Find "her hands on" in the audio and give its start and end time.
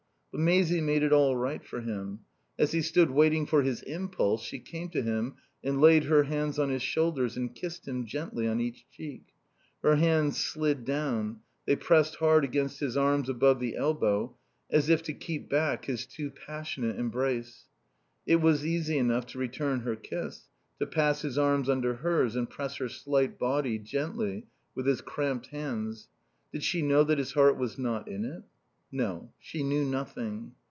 6.05-6.69